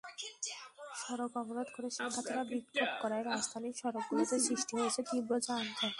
[1.01, 5.81] সড়ক অবরোধ করে শিক্ষার্থীরা বিক্ষোভ করায় রাজধানীর সড়কগুলোতে সৃষ্টি হয়েছে তীব্র যানজট।